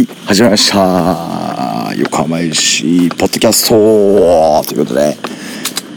[0.00, 1.92] はい始まりました。
[1.94, 4.62] 横浜 FC ポッドキャスト。
[4.66, 5.14] ということで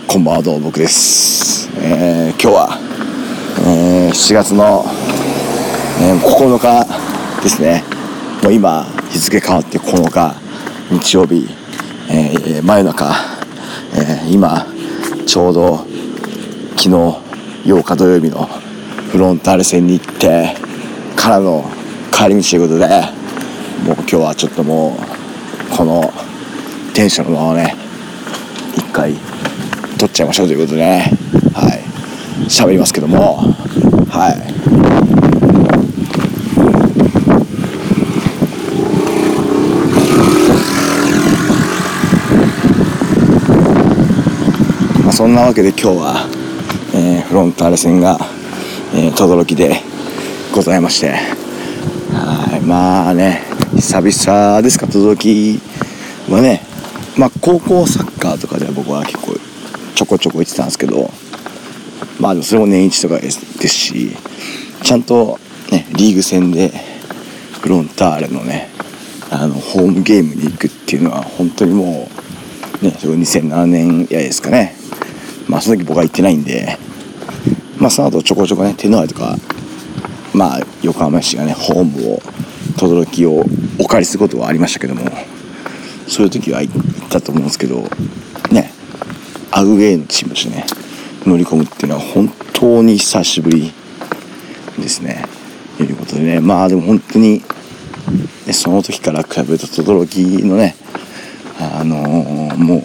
[0.09, 2.79] こんばんはどうも僕です、えー今日は、
[3.65, 4.83] えー7月の、
[6.01, 7.85] えー9日ですね。
[8.43, 10.35] もう今日付変わって9日
[10.91, 11.47] 日曜日、
[12.09, 13.15] えー真夜中、
[13.95, 14.65] えー今
[15.25, 15.77] ちょうど
[16.75, 18.49] 昨日8日土曜日の
[19.11, 20.55] フロンターレ戦に行って
[21.15, 21.63] からの
[22.11, 23.22] 帰り道ということで
[24.13, 26.13] 今日はちょっともうこの
[26.93, 27.73] テンションのままね
[28.77, 29.15] 一回
[29.97, 31.11] 撮っちゃいましょうということでね。
[31.55, 31.81] はい。
[32.47, 33.37] 喋りますけども。
[34.11, 34.29] は
[45.09, 46.27] い、そんなわけで今日は、
[46.93, 48.19] えーフロンターレ戦が、
[48.93, 49.81] えー、轟で
[50.53, 51.13] ございまして。
[52.13, 52.61] はい。
[52.61, 55.59] まあね久々ですか轟
[56.29, 56.61] はね。
[57.17, 59.35] まあ高校サッカーとかでは僕は結構
[59.95, 61.09] ちょこちょこ行ってたんですけど。
[62.19, 64.11] まあでもそれも年一とかですですし
[64.83, 65.39] ちゃんと
[65.71, 66.71] ねリーグ戦で
[67.61, 68.69] フロンターレのね
[69.31, 72.07] あのホームゲームに行くっていうのは本当にも
[72.81, 74.75] うねそれ2007年やですかね。
[75.47, 76.77] まあその時僕は行ってないんで。
[77.79, 79.35] まあその後ちょこちょこね手の内とか
[80.33, 82.21] まあ横浜市がねホームを
[82.87, 83.45] 轟を
[83.79, 85.01] お借りすることはありましたけども
[86.07, 86.73] そういう時は行っ
[87.09, 87.81] たと思うんですけど
[88.51, 88.71] ね
[89.51, 90.65] アウェーのチームとしてね
[91.25, 93.71] 乗り込むっていうのは本当に久しぶり
[94.79, 95.23] ですね。
[95.77, 97.41] ということでねまあでも本当に
[98.45, 100.75] ねその時から比べると轟のね
[101.59, 102.83] あのーもう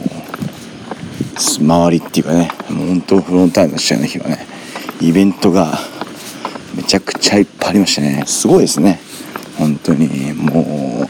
[1.39, 4.47] 周りっていうかねもう本当フロンターレの試合の日はね
[5.01, 5.79] イベントが
[6.77, 8.25] めちゃくちゃいっぱいありましたね。
[8.27, 9.01] すごいですね。
[9.59, 11.07] 本当にも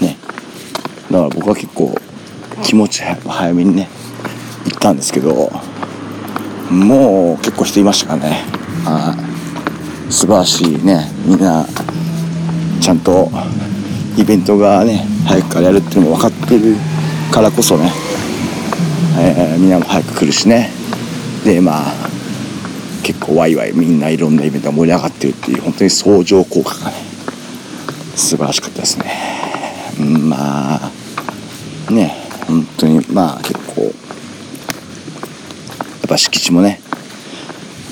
[0.00, 0.16] うね。
[1.10, 1.94] だから僕は結構
[2.62, 3.88] 気持ち早めにね
[4.64, 5.52] 行ったんですけど
[6.70, 8.44] もう結構人いましたからね。
[8.84, 9.14] は
[10.08, 11.10] い素晴らしいね。
[11.26, 11.66] みんな
[12.80, 13.28] ちゃんと
[14.16, 16.76] イベントがね早くからやるっていうのも分かってる
[17.32, 17.90] からこそね。
[19.18, 20.70] えーみんなも早く来るしね。
[21.44, 21.92] でまあ
[23.02, 27.15] 結構ワイワイみんないろんなイベントが盛り上がってるっていう本当に相乗効果がね。
[28.16, 29.04] 素晴らしかったですね。
[30.00, 30.90] まあ
[31.90, 32.14] ね
[32.46, 33.92] 本当にまあ結構やっ
[36.08, 36.80] ぱ敷地もね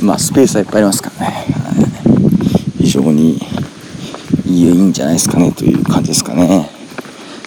[0.02, 1.46] まあスペースはいっぱいありますからね。
[2.78, 3.38] 非常に
[4.46, 6.68] いいいんじゃないですかねという感じですかね。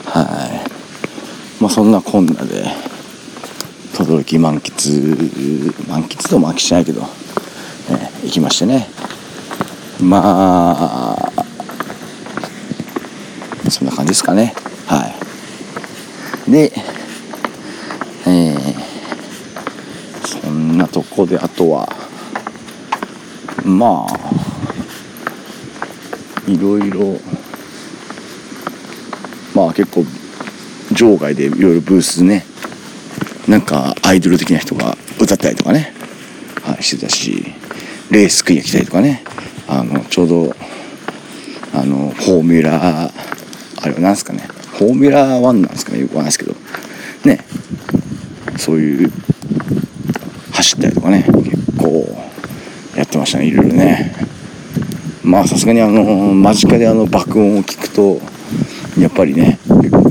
[0.05, 1.61] はい。
[1.61, 2.65] まあそんなこんなで
[3.93, 7.01] 轟満喫満喫とも満喫しないけど、
[7.89, 8.87] え行きましてね。
[9.99, 11.36] まあ
[13.71, 14.53] そんな感じですかね。
[14.87, 15.07] は
[16.47, 16.51] い。
[16.51, 16.71] で
[18.25, 18.87] えー
[20.47, 21.87] そんなとこであとは
[23.65, 24.17] まあ
[26.49, 27.19] いろいろ
[29.53, 30.05] まあ結構
[30.93, 32.45] 場外でいろいろブースね
[33.47, 35.93] なんかアイドル的な人が歌ったりとかね、
[36.63, 37.53] はい、してたし
[38.09, 39.23] レースクイア来たりとかね
[39.67, 40.55] あのちょうど
[41.73, 43.36] あのフォーミュラー
[43.79, 44.39] あれは何すかね？
[44.77, 45.99] フォーミュラー1なんですかね？
[45.99, 46.55] よくわかんないですけど。
[47.25, 47.39] ね。
[48.57, 49.11] そういう
[50.51, 51.25] 走ったりとかね。
[51.27, 52.17] 結構
[52.95, 53.45] やってましたね。
[53.45, 54.13] いろいろね。
[55.23, 58.19] まあさすがにあの間近であの爆音を聞くと
[58.99, 60.09] やっぱりね結構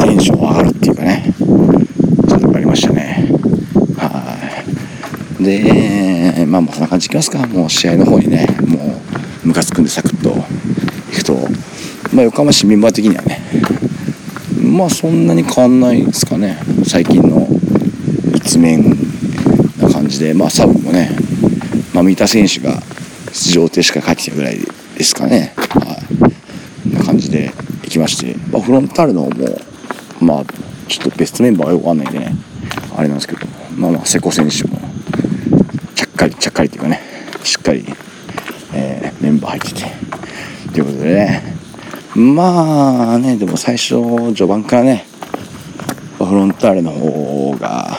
[0.00, 1.32] テンション上がるっていうかね。
[2.28, 3.30] そういうのがありましたね。
[3.96, 4.36] は
[5.40, 5.44] い。
[5.44, 7.46] でまあもうそんな感じいきますか。
[7.46, 9.00] もう試合の方にねも
[9.44, 10.36] うムカつくんでサクッと
[11.10, 11.34] いくと。
[12.12, 13.40] まあ横浜市メンバー的にはね。
[14.62, 16.58] まあそんなに変わんないですかね。
[16.86, 17.46] 最近の
[18.34, 18.96] 一面
[19.80, 20.34] な感じで。
[20.34, 21.10] まあサブもね、
[21.92, 22.80] まあ、三田選手が
[23.32, 24.58] 出場停止から帰ってきたぐらい
[24.96, 25.52] ですかね。
[25.56, 25.98] は
[26.86, 26.94] い。
[26.94, 27.52] な感じで
[27.82, 29.58] 行きまして、まあ、フロンターレの方も
[30.20, 30.44] まあ
[30.88, 32.34] ちょっとベストメンバーがよくわかんないんでね。
[32.96, 33.46] あれなんですけど。
[33.76, 34.78] まあまあ瀬古選手も
[35.94, 37.00] ちゃっかりちゃっかりっていうかね。
[37.44, 37.84] しっかり、
[38.74, 40.72] えーメンバー入ってて。
[40.72, 41.57] ということでね。
[42.18, 43.94] まあねでも最初
[44.34, 45.06] 序盤からね
[46.18, 47.96] フロンターレの方が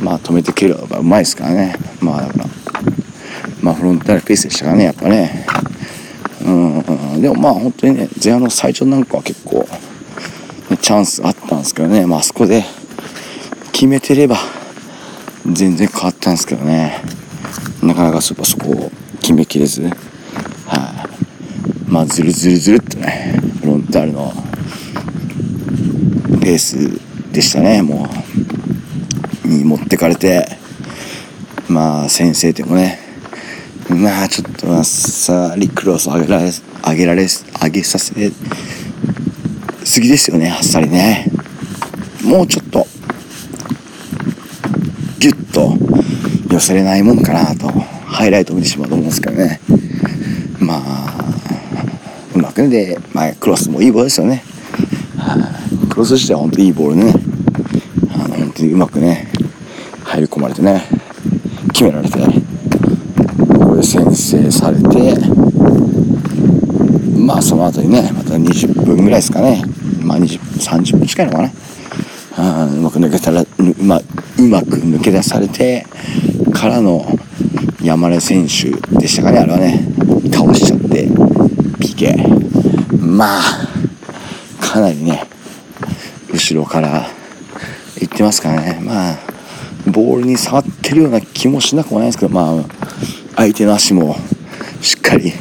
[0.00, 1.74] まあ止めて蹴るのがうまいですからね。
[2.00, 2.44] まあだから
[3.60, 5.46] まあフロンターレペースでしたからねやっぱね。
[6.44, 6.50] う
[7.16, 7.20] ん。
[7.20, 9.66] でもまあ本当にね前半の最初なんかは結構、
[10.70, 12.06] ねチャンスあったんですけどね。
[12.06, 12.64] まあそこで
[13.72, 14.36] 決めてれば
[15.44, 17.02] 全然変わったんですけどね。
[17.82, 19.90] なかなかそこを決めきれず、
[22.06, 24.32] ずるずるずるっとねフロンターレの
[26.40, 28.26] ペースでしたねもう。
[29.46, 30.46] に持ってかれて
[31.68, 32.98] まあ先制点もね。
[33.88, 36.50] まあちょっとあっさりクロス上げられ
[36.84, 38.12] 上げられ上げさせ
[39.84, 41.26] すぎですよねあっさりね。
[42.24, 42.86] もうちょっと
[45.20, 45.76] ギュッと
[46.52, 49.60] 寄せれないもんかなとハイライト見てしまうと思うんですけどね。
[50.58, 51.15] まあ
[52.36, 52.68] うまくね。
[52.68, 54.44] で、まあ、クロスもいいボールですよね。
[55.88, 57.14] クロス自体は本当にいいボールね。
[58.12, 59.28] あの本当にうまくね
[60.04, 60.82] 入り込まれてね。
[61.72, 65.18] 決められてこれで先制されて
[67.18, 69.62] まあその後にねまた20分ぐらいですかね。
[70.02, 71.50] まあ20 30分近いのかな。
[72.36, 73.46] あうまく抜けたらう
[73.82, 73.98] ま
[74.38, 75.86] うまく抜け出されて
[76.52, 77.06] からの
[77.82, 79.88] 山根選手でしたかねあれはね。
[80.32, 80.85] 倒しちゃって
[81.96, 83.42] PK まあ
[84.60, 85.24] かなりね
[86.32, 87.06] 後ろから
[87.98, 88.80] 行ってますからね。
[88.82, 89.18] まあ
[89.86, 92.64] ボールに触ってるような気もしなくもないですけどまあ
[93.36, 94.16] 相手の足も
[94.82, 95.32] しっかり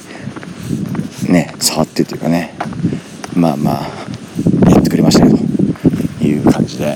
[1.28, 2.54] ね触ってというかね。
[3.36, 5.38] まあまあやってくれましたよ
[6.19, 6.96] という感じで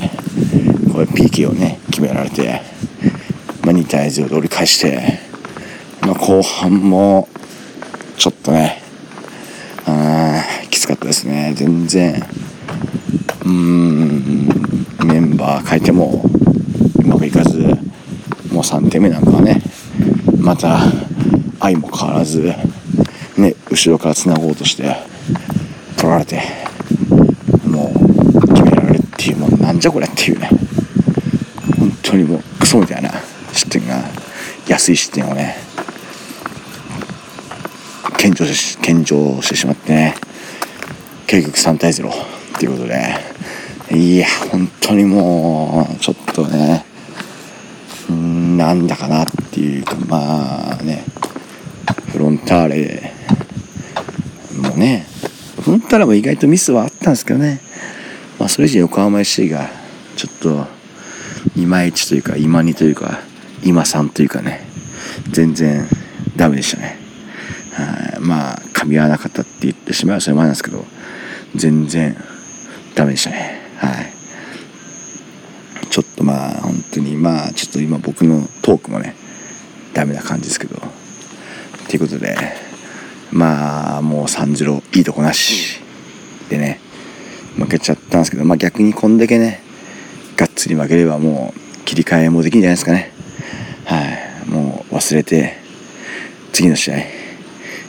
[0.93, 2.61] これ PK をね決められて、
[3.63, 5.19] まあ、2対0で折り返して、
[6.01, 7.27] まあ、後半も
[8.17, 8.78] ちょっとね
[10.99, 11.53] ったですね。
[11.55, 12.13] 全然。
[12.15, 14.49] うーん。
[15.07, 16.21] メンバー変えても
[17.03, 17.57] うまくいかず
[18.51, 19.61] もう3点目なんかはね
[20.37, 20.77] また
[21.59, 22.53] 愛も変わらず
[23.37, 24.95] ね後ろからつなごうとして
[25.97, 26.41] 取られて
[27.65, 30.49] もう決められるっていうもうなんじゃこれっていうね。
[31.79, 33.09] 本当にもうクソみたいな
[33.53, 34.03] 失点が
[34.67, 35.55] 安い失点をね
[38.17, 38.45] 献上
[39.41, 40.28] してしまってね。
[41.29, 42.11] 結局3対0っ
[42.57, 43.29] ていうことで。
[43.91, 46.83] いや本当にもうちょっとね。
[48.09, 51.03] うんなんだかなっていうかまあね。
[52.11, 53.13] フロンターレ
[54.57, 55.05] もね。
[55.61, 57.61] フロンターレも意外とミスはあったんですけどね。
[58.39, 59.69] まあそれ以上横浜 FC が
[60.15, 60.65] ちょっと
[61.55, 63.19] いまいちというか今にというか
[63.63, 64.67] 今さんというかね。
[65.29, 65.87] 全然
[66.35, 66.97] ダメでしたね。
[67.73, 68.19] はい。
[68.19, 70.98] まあ噛み合わなかったって言ってしまえばそれまでなんですけど。
[71.55, 72.15] 全然
[72.95, 73.59] ダメでしたね。
[73.77, 74.13] はい。
[75.89, 79.15] ちょっとまあ本当にまあちょっと今僕のトークもね
[79.93, 80.81] ダメな感じですけど。
[81.87, 82.37] ということで
[83.31, 85.79] まあもう3-0いいとこなし
[86.49, 86.79] でね
[87.57, 89.61] 負けちゃったんですけどまあ逆にこんだけね
[90.37, 93.11] がっつり負ければもう切り替えもできるんじゃないですかね。
[93.85, 94.49] はい。
[94.49, 95.57] もう忘れて
[96.53, 96.97] 次の試合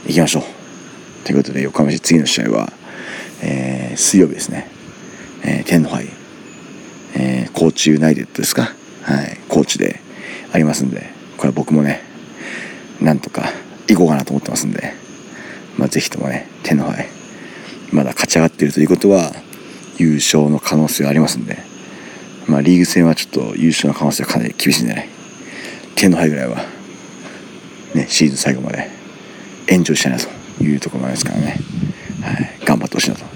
[0.07, 0.43] 行きましょう。
[1.25, 2.73] ということで横浜市次の試合は、
[3.43, 4.69] えー水曜日ですね、
[5.45, 6.07] えー天皇杯、
[7.17, 8.73] えー高知ユナイテッドですか？
[9.03, 9.39] はい。
[9.49, 10.01] 高知で
[10.53, 12.03] ありますんでこれは僕もね
[13.01, 13.51] なんとか
[13.89, 14.95] 行こうかなと思ってますんで
[15.77, 17.07] まあぜひともね天皇杯
[17.93, 19.33] まだ勝ち上がっているということは
[19.97, 21.59] 優勝の可能性がありますんで
[22.47, 25.09] まあリーグ戦はちょっと優勝の可能性はかなり厳しいんでね
[25.97, 26.59] 天皇杯ぐらいは
[27.95, 28.89] ねシーズン最後まで
[29.67, 31.57] エンジョイしたいなというところもありますからね、
[32.23, 33.30] はい、頑張ってほしいなと。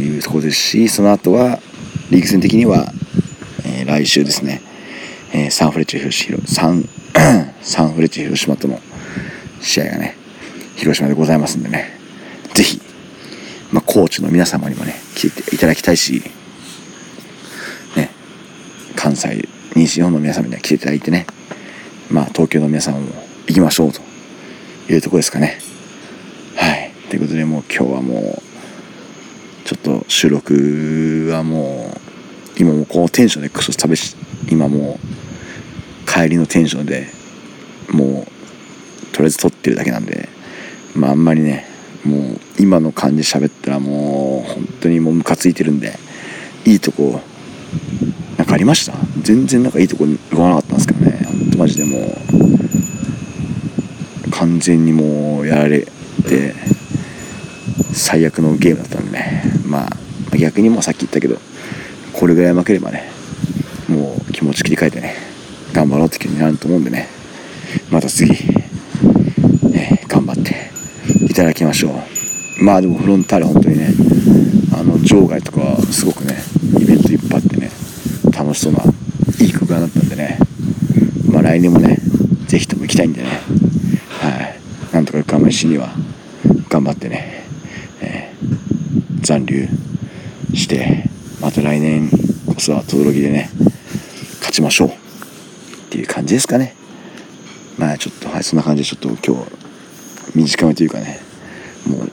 [0.00, 1.58] いうところですしその後は
[2.10, 2.92] リーグ戦的には、
[3.64, 4.60] えー来週ですね、
[5.32, 6.88] えーサンフレッチェ広島サン
[7.62, 8.80] サンフレッチェ広島との
[9.60, 10.16] 試合がね
[10.76, 11.98] 広島でございますんでね
[12.54, 12.80] ぜひ、
[13.72, 16.22] まあ、コーチの皆様にもね来ていただきたいし
[17.96, 18.10] ね
[18.94, 21.26] 関西西日本の皆様には来ていただいてね
[22.10, 23.06] まあ東京の皆様も
[23.46, 24.00] 行きましょうと
[24.92, 25.58] いうところですかね。
[26.56, 26.92] はい。
[27.10, 28.47] ということでもう今日はもう
[29.88, 34.14] と収録はもう今もうこのテンションでクソ食べし
[34.50, 37.06] 今もう帰りのテンションで
[37.90, 38.26] もう
[39.12, 40.28] とりあえず撮ってるだけなんで
[40.94, 41.64] まああんまりね
[42.04, 45.98] もう今の感じ喋ったらもう本当にもうムカついてるんで
[46.66, 47.20] いいとこ
[48.36, 48.92] なんかありました？
[49.22, 51.18] 全然なんかいいとこ言わなかったんですけどね。
[51.24, 51.98] ほんとマジでも
[54.26, 55.80] う完全にもうやられ
[56.28, 56.54] て
[57.92, 59.27] 最悪のゲームだったんでね。
[59.66, 61.38] まあ逆にもうさっき言ったけど
[62.12, 63.10] これぐらい負ければね
[63.88, 65.14] もう気持ち切り替えてね
[65.72, 67.08] 頑張ろうって気になると思うんでね。
[67.90, 68.30] また次、
[69.70, 70.70] ね、頑張って
[71.24, 72.64] いただきましょう。
[72.64, 73.88] まあでもフロンターレ本当にね
[74.74, 76.36] あの場外とかはすごくね
[76.80, 77.70] イベントいっぱいあってね
[78.36, 78.82] 楽しそうな
[79.40, 80.38] いい空間だったんでね。
[81.30, 81.98] まあ来年もね
[82.46, 83.28] ぜひとも行きたいんでね。
[84.08, 84.58] はい。
[84.92, 85.90] なんとか横浜市には
[86.68, 87.44] 頑張ってね、
[89.28, 89.68] 残留
[90.54, 91.04] して
[91.42, 92.08] また来年
[92.46, 93.50] こそは轟でね
[94.38, 94.92] 勝ちましょうっ
[95.90, 96.74] ていう感じですかね。
[97.76, 99.50] まあちょっとはいそんな感じでちょっと今日
[100.34, 101.20] 短めというかね
[101.86, 102.10] もう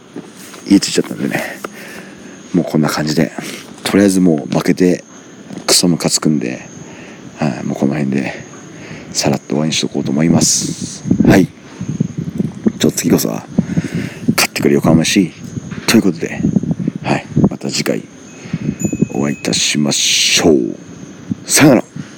[0.67, 1.41] 言いついちゃったんでね
[2.53, 3.31] もうこんな感じで
[3.85, 5.05] とりあえずもう負けて
[5.65, 6.67] クソムカつくんで、
[7.37, 8.33] はい、もうこの辺で
[9.13, 11.01] さらっと終わりにしとこうと思います。
[11.25, 11.45] はい。
[11.45, 13.45] ちょっと次こそは
[14.35, 15.31] 勝ってくれ横浜市
[15.87, 16.41] ということで
[17.05, 17.25] はい。
[17.51, 18.01] また次回
[19.13, 20.75] お会いいたしましょう。
[21.45, 21.84] さよなら。